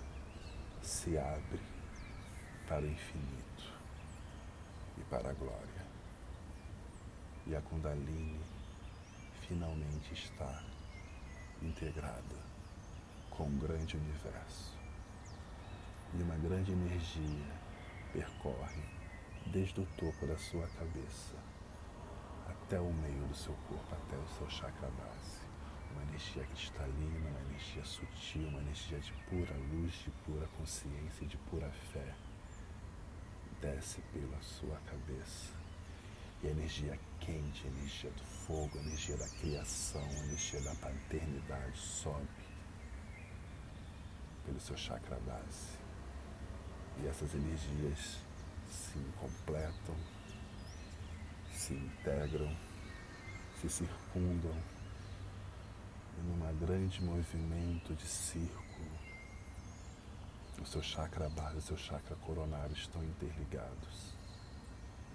[0.82, 1.60] se abre
[2.66, 3.72] para o infinito
[4.96, 5.84] e para a glória.
[7.46, 8.40] E a Kundalini
[9.46, 10.62] finalmente está
[11.62, 12.36] integrada
[13.30, 14.74] com um grande universo.
[16.14, 17.52] E uma grande energia
[18.12, 18.82] percorre
[19.46, 21.34] desde o topo da sua cabeça
[22.48, 25.44] até o meio do seu corpo, até o seu chakra base
[25.94, 31.36] uma energia cristalina, uma energia sutil, uma energia de pura luz, de pura consciência, de
[31.36, 32.14] pura fé.
[33.60, 35.63] Desce pela sua cabeça.
[36.44, 40.74] E a energia quente, a energia do fogo, a energia da criação, a energia da
[40.74, 42.28] paternidade sobe
[44.44, 45.78] pelo seu chakra base.
[47.02, 48.18] E essas energias
[48.68, 49.96] se completam,
[51.50, 52.54] se integram,
[53.58, 54.54] se circundam
[56.24, 58.64] numa grande movimento de círculo.
[60.60, 64.13] O seu chakra base e o seu chakra coronário estão interligados.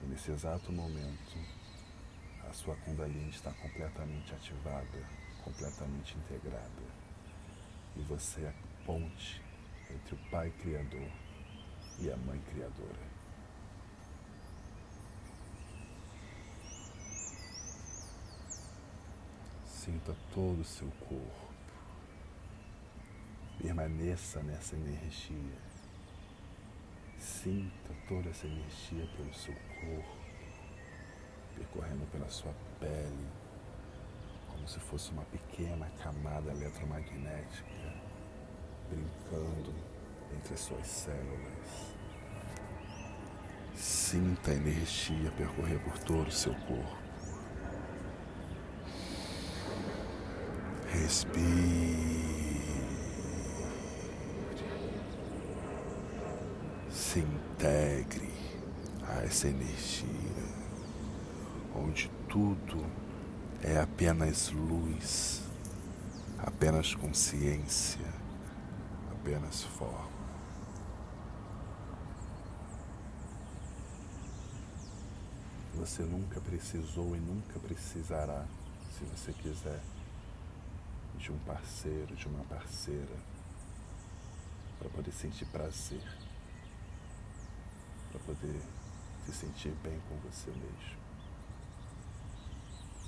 [0.02, 1.38] E nesse exato momento,
[2.50, 5.06] a sua Kundalini está completamente ativada,
[5.44, 7.00] completamente integrada.
[7.96, 9.42] E você é a ponte
[9.90, 11.12] entre o Pai Criador
[12.00, 13.10] e a Mãe Criadora.
[19.66, 21.50] Sinta todo o seu corpo.
[23.62, 25.69] Permaneça nessa energia.
[27.20, 30.18] Sinta toda essa energia pelo seu corpo,
[31.54, 33.28] percorrendo pela sua pele,
[34.48, 37.94] como se fosse uma pequena camada eletromagnética
[38.90, 39.74] brincando
[40.34, 41.94] entre as suas células.
[43.76, 46.98] Sinta a energia percorrer por todo o seu corpo.
[50.88, 52.09] Respire.
[57.12, 58.32] Se integre
[59.02, 60.06] a essa energia,
[61.76, 62.86] onde tudo
[63.64, 65.42] é apenas luz,
[66.38, 68.06] apenas consciência,
[69.12, 70.08] apenas forma.
[75.78, 78.46] Você nunca precisou e nunca precisará,
[78.96, 79.82] se você quiser
[81.18, 83.18] de um parceiro, de uma parceira,
[84.78, 86.29] para poder sentir prazer,
[88.12, 88.62] para poder
[89.26, 91.00] se sentir bem com você mesmo.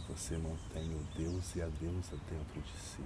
[0.10, 3.04] Você mantém o Deus e a deusa dentro de si.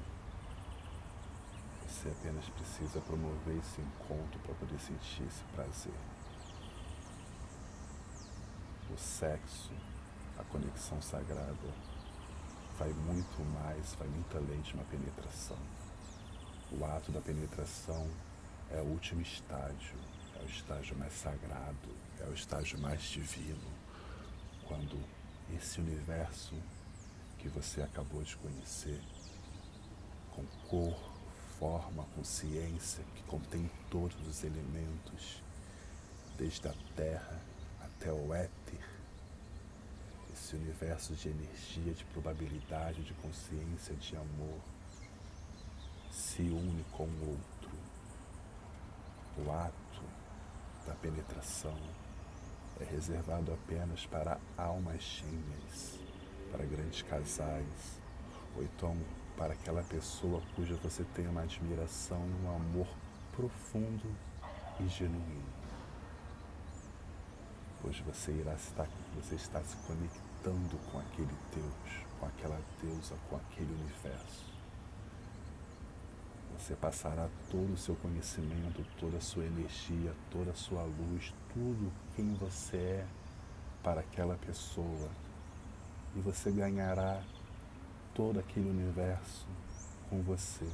[1.88, 5.94] Você apenas precisa promover esse encontro para poder sentir esse prazer.
[8.92, 9.72] O sexo,
[10.38, 11.74] a conexão sagrada,
[12.78, 15.58] vai muito mais, vai muito além de uma penetração.
[16.72, 18.10] O ato da penetração
[18.72, 19.96] é o último estágio,
[20.46, 23.68] o estágio mais sagrado, é o estágio mais divino,
[24.68, 25.04] quando
[25.56, 26.54] esse universo
[27.40, 29.02] que você acabou de conhecer,
[30.32, 30.96] com cor,
[31.58, 35.42] forma, consciência, que contém todos os elementos,
[36.38, 37.42] desde a terra
[37.82, 38.86] até o éter,
[40.32, 44.60] esse universo de energia, de probabilidade, de consciência, de amor,
[46.12, 47.46] se une com o outro.
[49.38, 49.86] O ato
[50.86, 51.78] da penetração
[52.80, 56.00] é reservado apenas para almas gêmeas,
[56.52, 58.00] para grandes casais,
[58.56, 58.96] ou então
[59.38, 62.88] para aquela pessoa cuja você tem uma admiração e um amor
[63.36, 64.16] profundo
[64.80, 65.56] e genuíno.
[67.82, 73.36] Pois você irá estar, você está se conectando com aquele Deus, com aquela deusa, com
[73.36, 74.55] aquele universo.
[76.58, 81.92] Você passará todo o seu conhecimento, toda a sua energia, toda a sua luz, tudo
[82.16, 83.08] quem você é
[83.84, 85.10] para aquela pessoa.
[86.16, 87.22] E você ganhará
[88.14, 89.46] todo aquele universo
[90.10, 90.68] com você.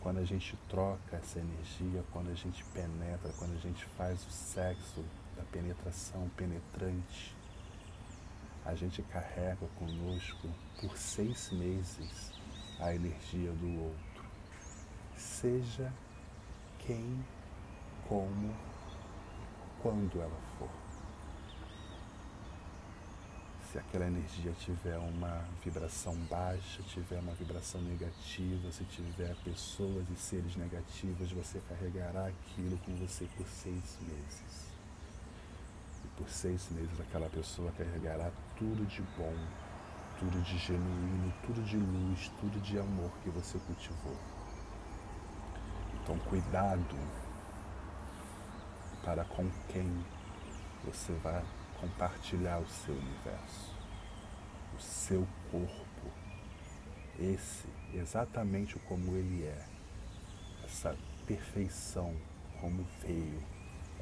[0.00, 4.30] Quando a gente troca essa energia, quando a gente penetra, quando a gente faz o
[4.30, 5.04] sexo
[5.36, 7.34] da penetração penetrante,
[8.64, 10.48] a gente carrega conosco
[10.80, 12.32] por seis meses
[12.80, 14.11] a energia do outro.
[15.22, 15.92] Seja
[16.80, 17.24] quem,
[18.08, 18.54] como,
[19.80, 20.68] quando ela for
[23.72, 30.16] se aquela energia tiver uma vibração baixa, tiver uma vibração negativa, se tiver pessoas e
[30.16, 34.72] seres negativos, você carregará aquilo com você por seis meses.
[36.04, 39.34] E por seis meses aquela pessoa carregará tudo de bom,
[40.18, 44.31] tudo de genuíno, tudo de luz, tudo de amor que você cultivou.
[46.02, 46.96] Então cuidado
[49.04, 50.04] para com quem
[50.84, 51.44] você vai
[51.80, 53.72] compartilhar o seu universo,
[54.76, 56.10] o seu corpo,
[57.20, 59.64] esse exatamente como ele é,
[60.64, 62.16] essa perfeição
[62.60, 63.40] como veio,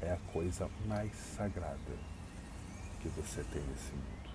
[0.01, 1.97] é a coisa mais sagrada
[2.99, 4.31] que você tem nesse mundo.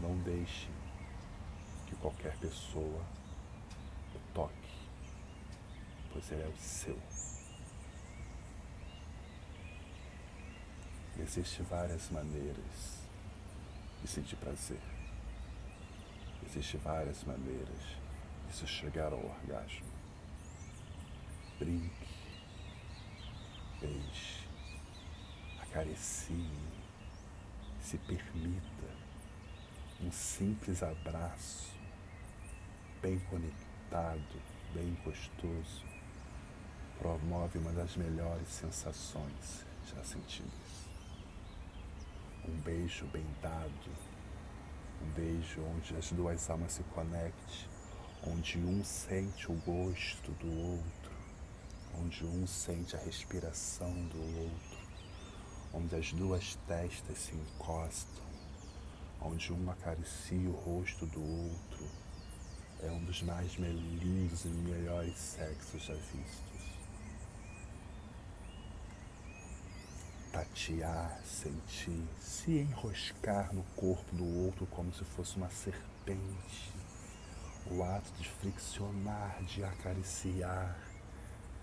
[0.00, 0.68] Não deixe
[1.86, 3.02] que qualquer pessoa
[6.12, 6.98] pois ele é o seu.
[11.18, 12.98] Existem várias maneiras
[14.00, 14.80] de sentir prazer.
[16.46, 17.96] Existem várias maneiras
[18.46, 19.86] de se chegar ao orgasmo.
[21.58, 22.06] Brinque,
[23.80, 24.48] beije,
[25.60, 26.50] acaricie,
[27.80, 28.68] se permita
[30.00, 31.72] um simples abraço,
[33.02, 34.40] bem conectado,
[34.72, 35.84] bem gostoso,
[36.98, 39.66] promove uma das melhores sensações.
[39.86, 40.88] Já sentidas
[42.48, 43.90] um beijo bem dado,
[45.02, 47.68] um beijo onde as duas almas se conectem,
[48.26, 51.12] onde um sente o gosto do outro,
[51.94, 54.78] onde um sente a respiração do outro,
[55.74, 58.24] onde as duas testas se encostam,
[59.20, 61.86] onde um acaricia o rosto do outro,
[62.82, 66.47] é um dos mais lindos e melhores sexos já vistos.
[70.32, 76.72] Tatear, sentir, se enroscar no corpo do outro como se fosse uma serpente.
[77.70, 80.76] O ato de friccionar, de acariciar,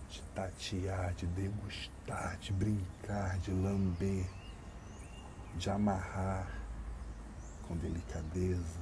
[0.09, 4.25] de tatear, de degustar, de brincar, de lamber,
[5.55, 6.47] de amarrar
[7.67, 8.79] com delicadeza,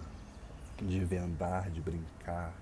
[0.78, 2.54] de vendar, de brincar,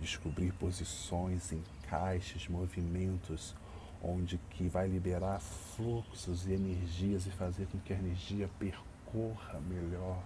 [0.00, 3.54] descobrir posições, encaixes, movimentos
[4.02, 10.22] onde que vai liberar fluxos e energias e fazer com que a energia percorra melhor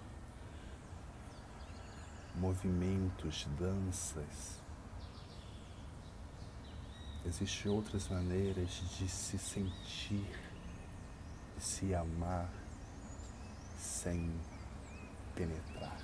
[2.35, 4.61] movimentos, danças.
[7.25, 10.41] Existem outras maneiras de se sentir,
[11.57, 12.49] de se amar
[13.77, 14.33] sem
[15.35, 15.99] penetrar.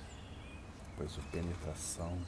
[0.95, 2.19] Pois a penetração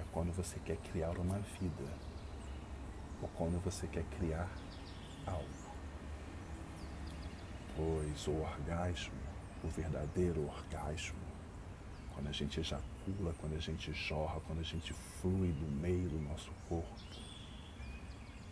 [0.00, 2.07] é quando você quer criar uma vida
[3.22, 4.48] ou quando você quer criar
[5.26, 5.48] algo.
[7.76, 9.14] Pois o orgasmo,
[9.62, 11.18] o verdadeiro orgasmo,
[12.14, 16.18] quando a gente ejacula, quando a gente jorra, quando a gente flui no meio do
[16.20, 16.98] nosso corpo,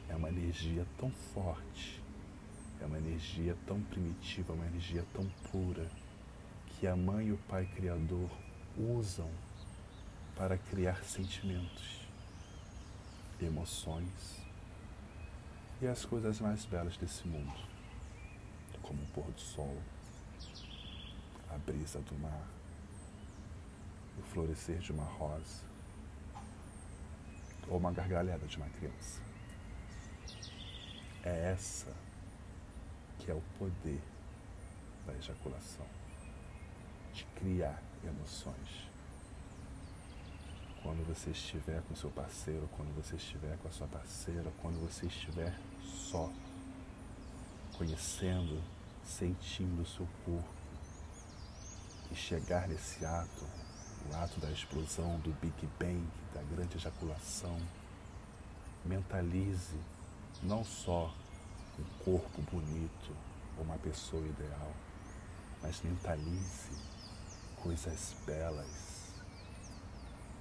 [0.08, 2.00] é uma energia tão forte,
[2.80, 5.90] é uma energia tão primitiva, uma energia tão pura,
[6.68, 8.30] que a mãe e o pai criador
[8.76, 9.28] usam
[10.36, 12.06] para criar sentimentos,
[13.40, 14.45] emoções,
[15.80, 17.52] e as coisas mais belas desse mundo,
[18.82, 19.76] como o pôr do sol,
[21.50, 22.48] a brisa do mar,
[24.18, 25.64] o florescer de uma rosa
[27.68, 29.20] ou uma gargalhada de uma criança.
[31.22, 31.92] É essa
[33.18, 34.00] que é o poder
[35.06, 35.86] da ejaculação,
[37.12, 38.95] de criar emoções
[40.86, 45.06] quando você estiver com seu parceiro, quando você estiver com a sua parceira, quando você
[45.06, 46.30] estiver só
[47.76, 48.62] conhecendo,
[49.04, 50.48] sentindo o seu corpo
[52.12, 53.44] e chegar nesse ato,
[54.08, 57.58] o ato da explosão, do Big Bang, da grande ejaculação.
[58.84, 59.74] Mentalize
[60.40, 61.12] não só
[61.80, 63.12] um corpo bonito
[63.58, 64.72] uma pessoa ideal,
[65.60, 66.70] mas mentalize
[67.60, 68.95] coisas belas,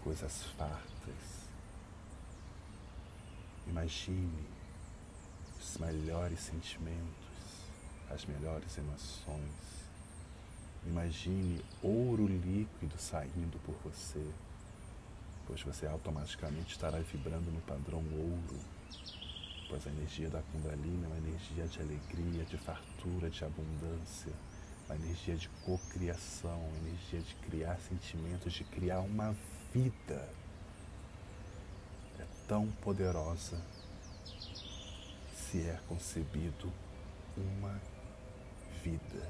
[0.06, 1.50] coisas fartas.
[3.66, 4.46] Imagine
[5.60, 7.66] os melhores sentimentos,
[8.12, 9.90] as melhores emoções.
[10.86, 14.24] Imagine ouro líquido saindo por você,
[15.48, 18.60] pois você automaticamente estará vibrando no padrão ouro,
[19.68, 24.32] pois a energia da Kundalini é uma energia de alegria, de fartura, de abundância,
[24.88, 29.36] uma energia de cocriação, uma energia de criar sentimentos, de criar uma
[29.76, 30.30] vida.
[32.18, 33.62] É tão poderosa
[35.36, 36.72] se é concebido
[37.36, 37.78] uma
[38.82, 39.30] vida.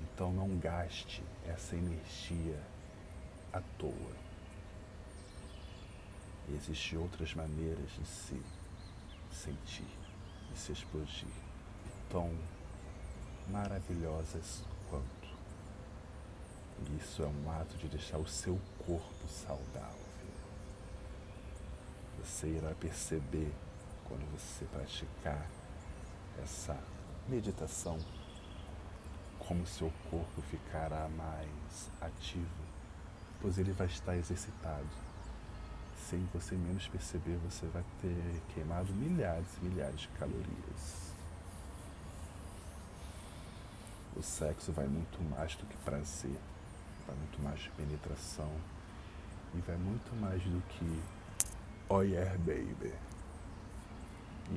[0.00, 2.62] Então não gaste essa energia
[3.52, 4.14] à toa.
[6.54, 8.40] Existem outras maneiras de se
[9.32, 9.90] sentir,
[10.52, 11.26] de se explodir,
[12.08, 12.32] tão
[13.48, 14.62] maravilhosas.
[16.98, 20.04] Isso é um ato de deixar o seu corpo saudável.
[22.22, 23.52] Você irá perceber
[24.08, 25.46] quando você praticar
[26.42, 26.76] essa
[27.28, 27.98] meditação,
[29.38, 32.64] como seu corpo ficará mais ativo,
[33.40, 34.88] pois ele vai estar exercitado.
[36.08, 41.14] Sem você menos perceber, você vai ter queimado milhares e milhares de calorias.
[44.16, 46.38] O sexo vai muito mais do que prazer,
[47.06, 48.50] vai muito mais de penetração
[49.54, 51.02] e vai muito mais do que
[51.86, 52.94] Oh yeah, baby.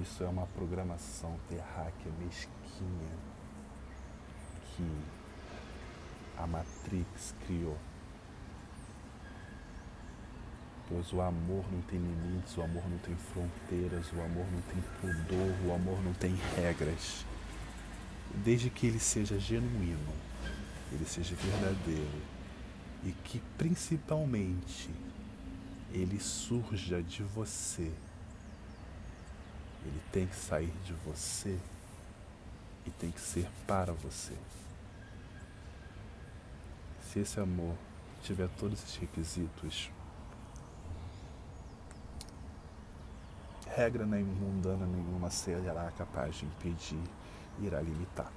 [0.01, 3.09] Isso é uma programação terráquea mesquinha
[4.65, 4.89] que
[6.37, 7.77] a Matrix criou.
[10.87, 14.81] Pois o amor não tem limites, o amor não tem fronteiras, o amor não tem
[15.01, 17.25] pudor, o amor não tem regras.
[18.35, 20.13] Desde que ele seja genuíno,
[20.93, 22.36] ele seja verdadeiro
[23.03, 24.89] e que principalmente
[25.93, 27.91] ele surja de você
[29.87, 31.57] ele tem que sair de você
[32.85, 34.33] e tem que ser para você.
[37.01, 37.75] Se esse amor
[38.21, 39.89] tiver todos esses requisitos,
[43.67, 47.01] regra nem mundana nenhuma será capaz de impedir,
[47.61, 48.31] irá limitar.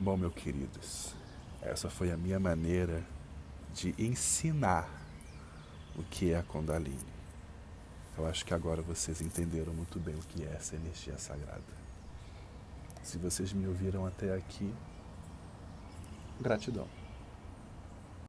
[0.00, 1.14] Bom, meus queridos,
[1.64, 3.02] essa foi a minha maneira
[3.72, 4.88] de ensinar
[5.96, 7.14] o que é a Kundalini.
[8.16, 11.62] Eu acho que agora vocês entenderam muito bem o que é essa energia sagrada.
[13.02, 14.72] Se vocês me ouviram até aqui,
[16.40, 16.88] gratidão.